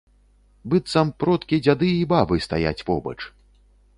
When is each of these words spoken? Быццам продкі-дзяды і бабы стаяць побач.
Быццам 0.71 1.09
продкі-дзяды 1.23 1.87
і 1.97 2.09
бабы 2.13 2.35
стаяць 2.47 2.85
побач. 2.91 3.17